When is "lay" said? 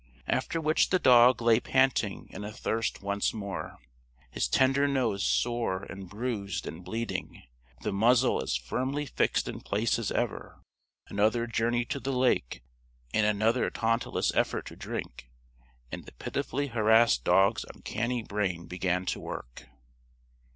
1.43-1.59